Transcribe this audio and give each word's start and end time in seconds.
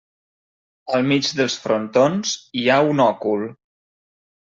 Al 0.99 1.05
mig 1.11 1.29
dels 1.41 1.59
frontons 1.67 2.35
hi 2.63 2.67
ha 2.79 2.83
un 2.97 3.07
òcul. 3.09 3.49